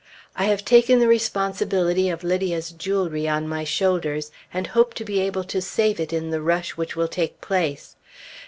[0.35, 5.19] I have taken the responsibility of Lydia's jewelry on my shoulders, and hope to be
[5.19, 7.95] able to save it in the rush which will take place.